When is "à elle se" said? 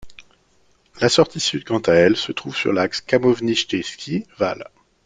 1.81-2.31